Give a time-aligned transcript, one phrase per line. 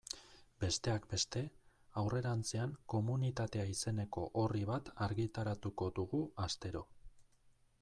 [0.61, 1.43] Besteak beste,
[2.03, 6.85] aurrerantzean Komunitatea izeneko orri bat argitaratuko dugu astero.